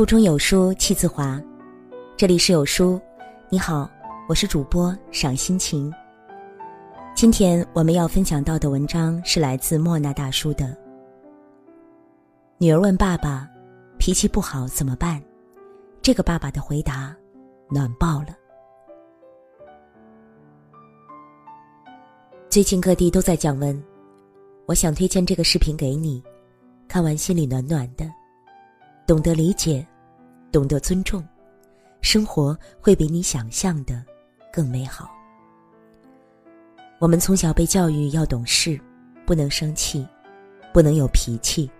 [0.00, 1.38] 腹中有书气自华，
[2.16, 2.98] 这里是有书，
[3.50, 3.86] 你好，
[4.30, 5.92] 我是主播赏心情。
[7.14, 10.74] 今天我们要分享到的文章是来自莫那大叔的。
[12.56, 13.46] 女儿问爸爸
[14.00, 15.22] ：“脾气不好怎么办？”
[16.00, 17.14] 这个爸爸的回答
[17.68, 18.28] 暖爆了。
[22.48, 23.78] 最近各地都在降温，
[24.64, 26.24] 我想推荐这个视频给你，
[26.88, 28.10] 看完心里暖暖的。
[29.06, 29.84] 懂得理解，
[30.52, 31.26] 懂得尊重，
[32.00, 34.04] 生活会比你想象的
[34.52, 35.10] 更美好。
[36.98, 38.78] 我们从小被教育要懂事，
[39.24, 40.06] 不能生气，
[40.72, 41.70] 不能有脾气。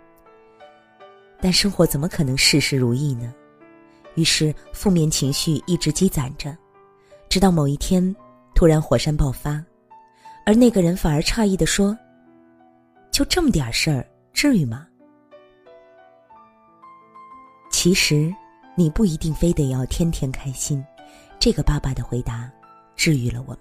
[1.41, 3.35] 但生活怎么可能事事如意呢？
[4.15, 6.57] 于是负面情绪一直积攒着，
[7.29, 8.15] 直到某一天
[8.55, 9.63] 突然火山爆发，
[10.47, 11.97] 而那个人反而诧异的说
[13.11, 14.87] ：“就这么点事儿，至于吗？”
[17.71, 18.33] 其实，
[18.77, 20.85] 你不一定非得要天天开心。
[21.39, 22.51] 这个爸爸的回答，
[22.97, 23.61] 治愈了我们。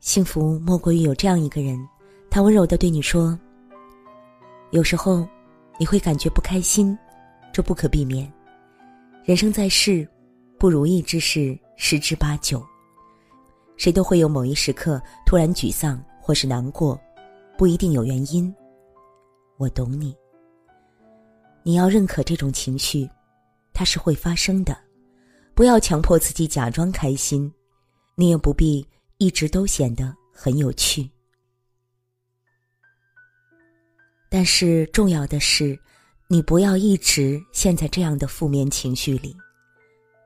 [0.00, 1.78] 幸福莫过于有这样一个人，
[2.30, 3.38] 他温柔的对你说
[4.70, 5.26] ：“有时候，
[5.78, 6.96] 你会感觉不开心，
[7.52, 8.30] 这不可避免。
[9.24, 10.08] 人生在世，
[10.58, 12.64] 不如意之事十之八九。
[13.76, 16.98] 谁都会有某一时刻突然沮丧或是难过，
[17.56, 18.54] 不一定有原因。
[19.56, 20.14] 我懂你。”
[21.68, 23.06] 你要认可这种情绪，
[23.74, 24.74] 它是会发生的，
[25.54, 27.52] 不要强迫自己假装开心，
[28.14, 28.88] 你也不必
[29.18, 31.10] 一直都显得很有趣。
[34.30, 35.78] 但是重要的是，
[36.26, 39.36] 你不要一直陷在这样的负面情绪里。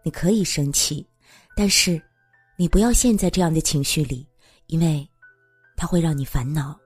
[0.05, 1.05] 你可以生气，
[1.57, 2.01] 但是
[2.57, 4.25] 你不要陷在这样的情绪里，
[4.69, 5.05] 因为
[5.77, 6.79] 它会让你烦恼。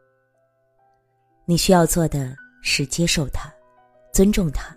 [1.45, 3.55] 你需要做的是接受它。
[4.17, 4.75] 尊重他，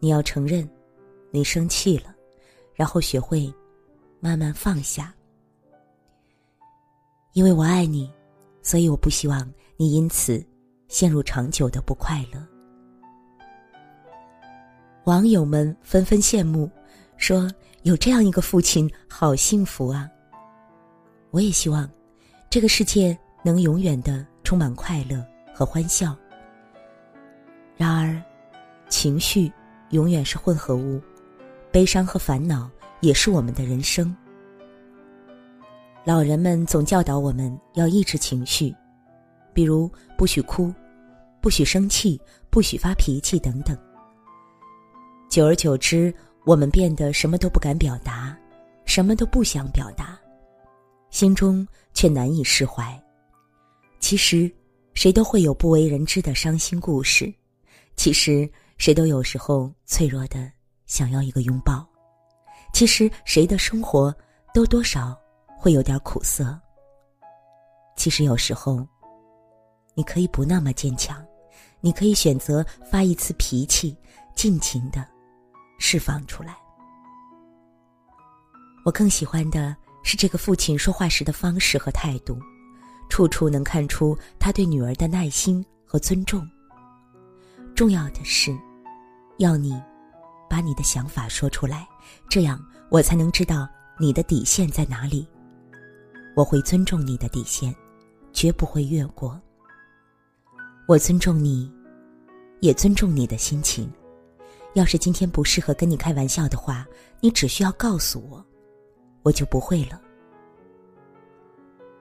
[0.00, 0.68] 你要承认，
[1.30, 2.12] 你生气了，
[2.74, 3.48] 然后学会
[4.18, 5.14] 慢慢放下。
[7.32, 8.12] 因为我爱你，
[8.60, 10.44] 所以我不希望你因此
[10.88, 12.44] 陷入长久的不快乐。
[15.04, 16.68] 网友们纷纷羡慕，
[17.16, 17.48] 说
[17.84, 20.10] 有这样一个父亲，好幸福啊！
[21.30, 21.88] 我也希望
[22.50, 25.24] 这个世界能永远的充满快乐
[25.54, 26.16] 和欢笑。
[27.76, 28.20] 然而。
[29.00, 29.50] 情绪
[29.92, 31.00] 永远是混合物，
[31.72, 34.14] 悲伤和烦恼也是我们的人生。
[36.04, 38.76] 老人们总教导我们要抑制情绪，
[39.54, 40.70] 比如不许哭，
[41.40, 43.74] 不许生气，不许发脾气等等。
[45.30, 46.12] 久而久之，
[46.44, 48.36] 我们变得什么都不敢表达，
[48.84, 50.20] 什么都不想表达，
[51.08, 53.02] 心中却难以释怀。
[53.98, 54.52] 其实，
[54.92, 57.32] 谁都会有不为人知的伤心故事。
[57.96, 58.46] 其实。
[58.80, 60.50] 谁都有时候脆弱的
[60.86, 61.86] 想要一个拥抱，
[62.72, 64.12] 其实谁的生活
[64.54, 65.14] 都多少
[65.46, 66.58] 会有点苦涩。
[67.94, 68.88] 其实有时候，
[69.92, 71.22] 你可以不那么坚强，
[71.82, 73.94] 你可以选择发一次脾气，
[74.34, 75.06] 尽情的
[75.78, 76.56] 释放出来。
[78.86, 82.38] 我更喜欢的是这个父亲说话时的方式和态度，
[83.10, 86.42] 处处能看出他对女儿的耐心和尊重。
[87.74, 88.58] 重要的是。
[89.40, 89.82] 要你
[90.50, 91.88] 把你的想法说出来，
[92.28, 93.66] 这样我才能知道
[93.98, 95.26] 你的底线在哪里。
[96.36, 97.74] 我会尊重你的底线，
[98.34, 99.40] 绝不会越过。
[100.86, 101.72] 我尊重你，
[102.60, 103.90] 也尊重你的心情。
[104.74, 106.86] 要是今天不适合跟你开玩笑的话，
[107.20, 108.44] 你只需要告诉我，
[109.22, 109.98] 我就不会了。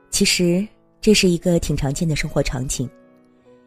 [0.09, 0.67] 其实
[0.99, 2.89] 这是一个挺常见的生活场景：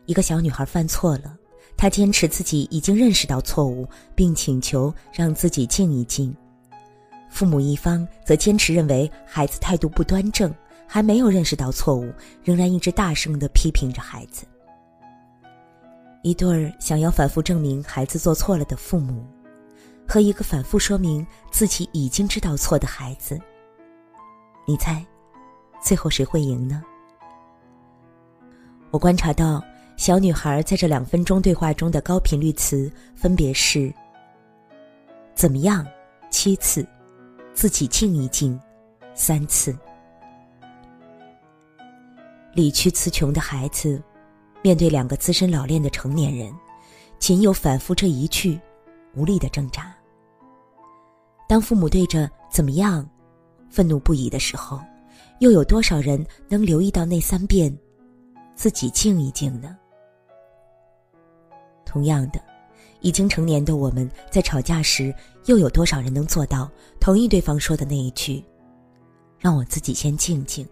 [0.05, 1.39] 一个小女孩犯错了。
[1.77, 6.33] 他坚持自己已经认识到错误，并请求让自己静一静；
[7.29, 10.55] 父母一方则坚持认为孩子态度不端正，
[10.87, 12.13] 还没有认识到错误，
[12.45, 14.47] 仍然一直大声的批评着孩子。
[16.23, 19.27] 一对儿想要反复证明孩子做错了的父母，
[20.07, 23.41] 和一个反复说明自己已经知道错的孩子，
[24.69, 25.05] 你猜，
[25.83, 26.81] 最后谁会赢呢？
[28.93, 29.61] 我观察到。
[29.97, 33.93] 小女孩在这两分钟对话中的高频率词分别是
[35.35, 35.87] ：“怎么样？”
[36.29, 36.85] 七次
[37.55, 38.59] ，“自己静一静”
[39.15, 39.77] 三次。
[42.53, 44.03] 理屈词穷的孩子，
[44.63, 46.53] 面对两个资深老练的成年人，
[47.19, 48.59] 仅有反复这一句，
[49.15, 49.95] 无力的挣扎。
[51.49, 53.09] 当父母对着“怎么样”
[53.71, 54.81] 愤怒不已的时候，
[55.39, 57.73] 又有多少人能留意到那三遍
[58.57, 59.77] “自己静一静”呢？
[61.93, 62.41] 同样的，
[63.01, 68.43] 已经成年的我们在吵架时，又有多少人能做到同意对方说的那一句
[69.39, 70.67] ：“让我自己先静静。”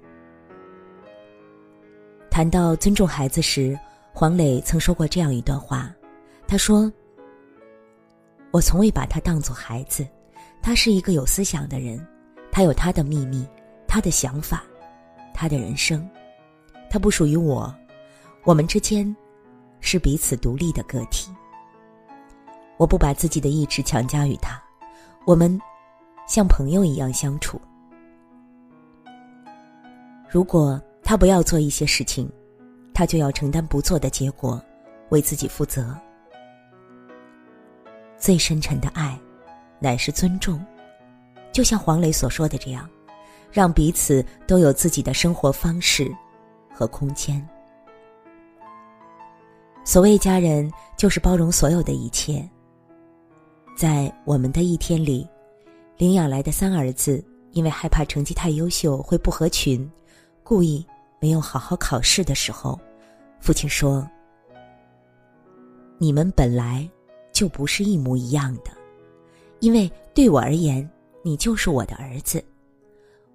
[2.31, 3.79] 谈到尊重孩子时，
[4.15, 5.95] 黄磊曾说过这样一段话，
[6.47, 6.91] 他说
[8.51, 10.09] ：“我从未把他当作孩子，
[10.63, 12.03] 他是一个有思想的人，
[12.51, 13.47] 他有他的秘密，
[13.87, 14.65] 他的想法，
[15.35, 16.09] 他的人生，
[16.89, 17.75] 他不属于我，
[18.45, 19.15] 我们之间
[19.81, 21.31] 是彼此独立的个体。”
[22.79, 24.59] 我不把自己的意志强加于他，
[25.27, 25.61] 我们
[26.27, 27.61] 像朋友一样相处。
[30.31, 32.31] 如果他不要做一些事情，
[32.95, 34.63] 他就要承担不做的结果，
[35.11, 35.95] 为自己负责。
[38.17, 39.19] 最深沉的爱，
[39.79, 40.65] 乃是尊重。
[41.53, 42.89] 就像黄磊所说的这样，
[43.51, 46.15] 让彼此都有自己的生活方式
[46.73, 47.47] 和空间。
[49.85, 52.49] 所谓家人，就是包容所有的一切。
[53.77, 55.27] 在我们的一天里，
[55.97, 59.91] 领养来的三儿子因为害怕成绩太优秀会不合群，
[60.45, 60.87] 故意
[61.19, 62.79] 没有好好考试的时候，
[63.41, 64.07] 父亲说
[65.99, 66.89] ：“你们本来
[67.33, 68.71] 就不是一模一样的，
[69.61, 70.89] 因为对我而言，
[71.25, 72.45] 你就是我的儿子。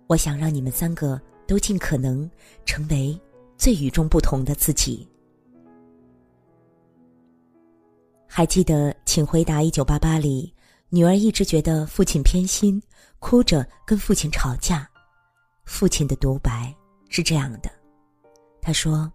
[0.07, 2.29] 我想让你们三个都尽可能
[2.65, 3.19] 成为
[3.57, 5.05] 最与众不同的自己。”
[8.37, 10.53] 还记得《请回答一九八八》里，
[10.89, 12.83] 女儿一直觉得父亲偏心，
[13.17, 14.85] 哭着跟父亲吵架。
[15.63, 16.75] 父亲的独白
[17.07, 17.71] 是这样的
[18.61, 19.09] ：“他说，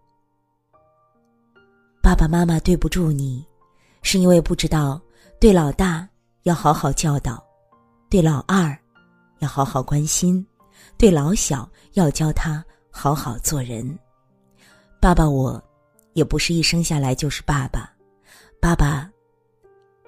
[2.02, 3.46] 爸爸妈妈对不住你，
[4.00, 4.98] 是因为不知道
[5.38, 6.08] 对老大
[6.44, 7.44] 要好好教导，
[8.08, 8.74] 对老二
[9.40, 10.42] 要好好关心，
[10.96, 13.98] 对老小要教他好好做人。
[14.98, 15.62] 爸爸，我
[16.14, 17.92] 也不是一生下来就是爸爸。”
[18.60, 19.10] 爸爸，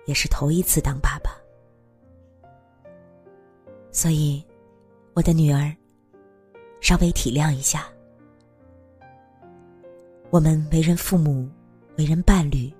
[0.04, 1.31] 也是头一次当爸爸，
[3.90, 4.44] 所以，
[5.14, 5.75] 我的女儿，
[6.78, 7.87] 稍微体谅一下。
[10.28, 11.49] 我们为人父母、
[11.96, 12.70] 为人伴侣、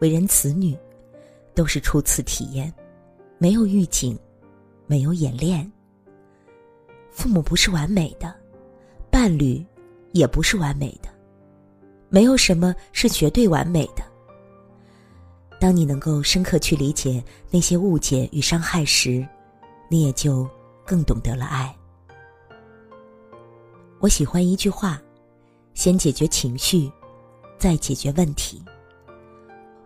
[0.00, 0.76] 为人子女，
[1.54, 2.72] 都是初次体验，
[3.38, 4.18] 没有预警，
[4.88, 5.70] 没有演练。
[7.12, 8.34] 父母不是完美的，
[9.12, 9.64] 伴侣
[10.10, 11.08] 也不是完美的，
[12.08, 14.09] 没有什么是绝对完美的。
[15.60, 19.24] 当你能够深刻去理解那些误解与伤害时，
[19.90, 20.48] 你也就
[20.86, 21.76] 更懂得了爱。
[23.98, 25.00] 我喜欢一句话：
[25.74, 26.90] 先解决情绪，
[27.58, 28.64] 再解决问题。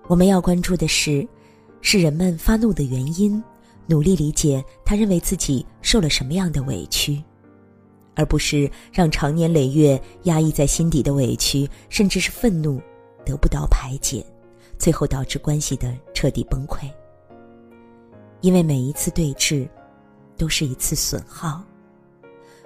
[0.07, 1.27] 我们要关注的是，
[1.81, 3.43] 是人们发怒的原因，
[3.87, 7.21] 努力理解他认为自己受了什么样的委屈，
[8.15, 12.81] 而不是让长年累月压抑在心底的委屈，甚至是愤怒
[13.27, 14.25] 得不到排解。
[14.79, 16.91] 最后导致关系的彻底崩溃，
[18.41, 19.69] 因为每一次对峙，
[20.37, 21.63] 都是一次损耗。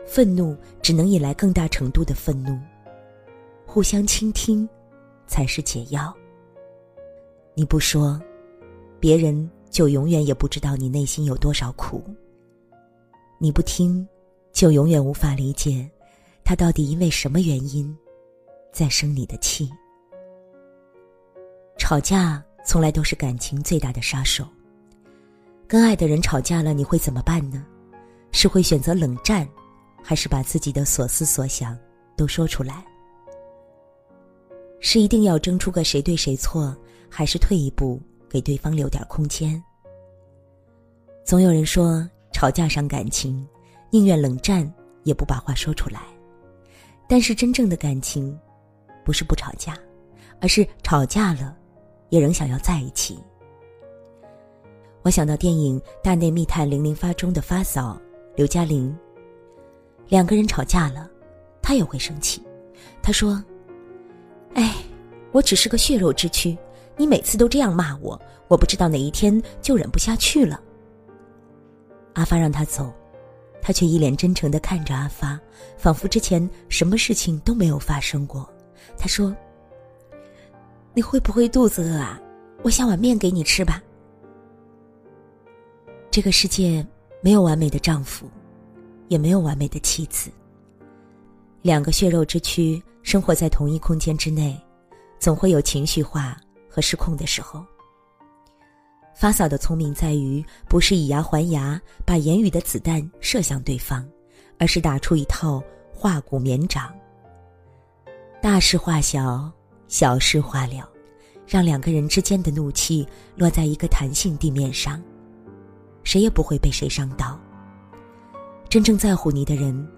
[0.07, 2.59] 愤怒只能引来更大程度的愤怒。
[3.67, 4.67] 互相倾听，
[5.27, 6.15] 才是解药。
[7.55, 8.19] 你不说，
[8.99, 12.03] 别人就永远也不知道你内心有多少苦。
[13.39, 14.09] 你不听，
[14.51, 15.89] 就永远无法理解，
[16.43, 17.95] 他到底因为什么原因，
[18.73, 19.71] 在生你的气。
[21.79, 24.47] 吵架从来都是感情最大的杀手。
[25.67, 27.65] 跟爱的人吵架了，你会怎么办呢？
[28.33, 29.49] 是会选择冷战，
[30.03, 31.79] 还是把自己的所思所想
[32.17, 32.85] 都说出来？
[34.81, 36.77] 是一定要争出个谁对谁错，
[37.09, 39.63] 还是退一步给对方留点空间？
[41.25, 43.47] 总有人说吵架伤感情，
[43.91, 44.71] 宁愿冷战
[45.05, 46.03] 也不把话说出来。
[47.09, 48.39] 但是真正的感情，
[49.05, 49.77] 不是不吵架，
[50.41, 51.57] 而是吵架了。
[52.09, 53.19] 也仍想要在一起。
[55.03, 57.99] 我想到电影《大内密探零零发》中的发嫂
[58.35, 58.95] 刘嘉玲，
[60.09, 61.09] 两个人吵架了，
[61.63, 62.43] 她也会生气。
[63.01, 63.43] 她说
[64.55, 64.75] ：“哎，
[65.33, 66.59] 我只是个血肉之躯，
[66.97, 70.61] 你每次都这样骂我，我不知道哪一天就忍不下去了。”
[72.15, 72.93] 阿发让他走，
[73.63, 75.41] 他却一脸真诚的看着阿发，
[75.77, 78.47] 仿佛之前什么事情都没有发生过。
[78.99, 79.35] 他说。
[80.99, 82.21] 你会不会肚子饿啊？
[82.65, 83.81] 我下碗面给你吃吧。
[86.11, 86.85] 这个世界
[87.23, 88.29] 没有完美的丈夫，
[89.07, 90.29] 也没有完美的妻子。
[91.63, 94.61] 两个血肉之躯生活在同一空间之内，
[95.21, 96.37] 总会有情绪化
[96.69, 97.65] 和失控的时候。
[99.15, 104.05] 发嫂的聪明在于，不是以牙还牙，把言语的子弹射向对方，
[104.59, 105.63] 而是打出一套
[105.95, 106.93] 化骨绵掌。
[108.43, 109.49] 大事化小。
[109.89, 110.89] 小事化了，
[111.47, 115.03] 让两个人之间的怒气落在一个弹性地面上，
[116.05, 117.41] 谁也不会被谁伤到。
[118.69, 119.89] 真正在乎你的人，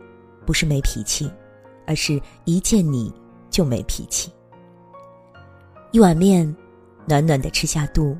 [0.47, 1.31] 不是没脾气，
[1.87, 3.13] 而是一见你
[3.51, 4.33] 就没脾气。
[5.91, 6.47] 一碗面，
[7.05, 8.17] 暖暖的吃下肚，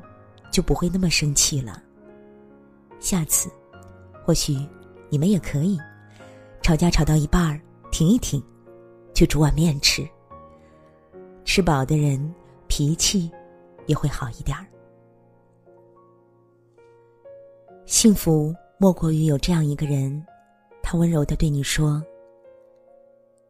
[0.51, 1.81] 就不会那么生气了。
[2.99, 3.49] 下次，
[4.25, 4.57] 或许
[5.09, 5.79] 你们也可以
[6.61, 7.59] 吵架吵到一半儿
[7.91, 8.43] 停一停，
[9.13, 10.05] 去煮碗面吃。
[11.53, 12.33] 吃饱的人
[12.69, 13.29] 脾气
[13.85, 14.65] 也会好一点儿。
[17.85, 20.25] 幸福莫过于有这样一个人。
[20.81, 22.01] 他温柔的对你说：“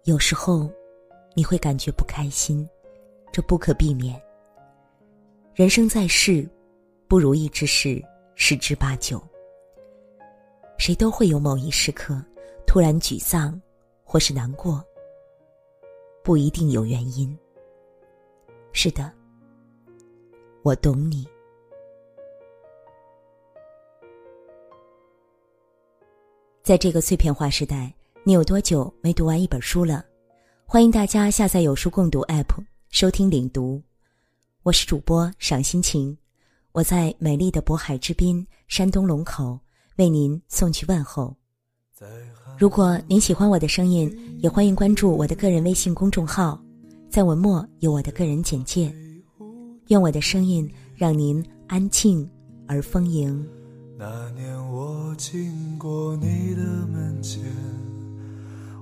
[0.05, 0.67] 有时候，
[1.35, 2.67] 你会感觉不开心，
[3.31, 4.19] 这不可避免。
[5.53, 6.49] 人生在世，
[7.07, 8.03] 不如意之事
[8.33, 9.21] 十之八九。
[10.79, 12.19] 谁都会有某一时刻
[12.65, 13.61] 突然沮丧，
[14.03, 14.83] 或是难过，
[16.23, 17.37] 不一定有原因。
[18.83, 19.11] 是的，
[20.63, 21.27] 我懂你。”
[26.63, 30.03] 在这个碎片化时代，你有多久没读完一本书了？
[30.65, 32.47] 欢迎大家下载有书共读 App
[32.89, 33.79] 收听领读。
[34.63, 36.17] 我是主播赏心情，
[36.71, 39.59] 我在美丽的渤海之滨山东龙口
[39.97, 41.35] 为您送去问候。
[42.57, 46.59] 如果您喜欢我的声音，也欢迎关注我的个人微信公众号，
[47.11, 48.89] 在文末有我的个人简介。
[49.89, 52.25] 愿我的声音让您安静
[52.69, 53.45] 而丰盈。
[53.99, 57.43] 那年我经过你的门前，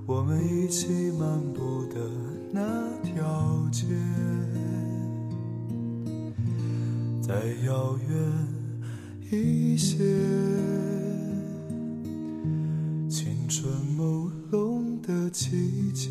[0.06, 2.08] 我们一起漫步的
[2.52, 2.62] 那
[3.02, 3.84] 条街，
[7.20, 7.34] 再
[7.66, 8.16] 遥远
[9.32, 9.98] 一些，
[13.08, 16.10] 青春朦胧的季节，